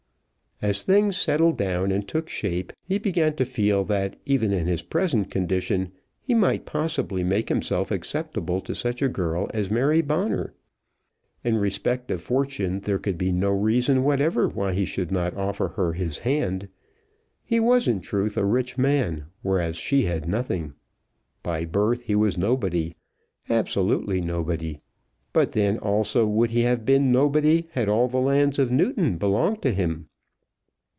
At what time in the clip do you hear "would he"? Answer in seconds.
26.27-26.61